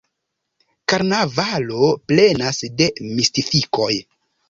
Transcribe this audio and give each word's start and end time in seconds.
Karnavalo 0.93 1.91
plenas 2.09 2.65
de 2.83 2.91
mistifikoj. 3.15 3.93